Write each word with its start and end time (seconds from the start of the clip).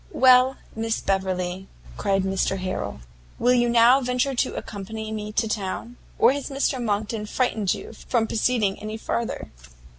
"Well, 0.13 0.57
Miss 0.75 0.99
Beverley," 0.99 1.67
cried 1.95 2.23
Mr 2.23 2.57
Harrel, 2.57 3.01
"will 3.37 3.53
you 3.53 3.69
now 3.69 4.01
venture 4.01 4.33
to 4.33 4.55
accompany 4.55 5.11
me 5.11 5.31
to 5.33 5.47
town? 5.47 5.95
Or 6.17 6.31
has 6.31 6.49
Mr 6.49 6.83
Monckton 6.83 7.27
frightened 7.27 7.75
you 7.75 7.93
from 7.93 8.25
proceeding 8.25 8.79
any 8.79 8.97
farther?" 8.97 9.51